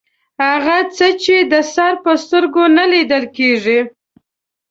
هغه 0.45 0.77
څه 0.95 1.07
چې 1.23 1.35
د 1.51 1.53
سر 1.73 1.93
په 2.03 2.11
سترګو 2.23 2.63
نه 2.77 2.85
لیدل 2.91 3.23
کیږي 3.37 3.79